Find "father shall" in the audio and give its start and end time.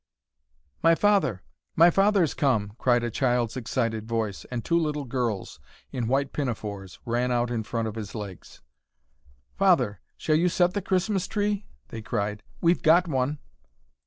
9.59-10.37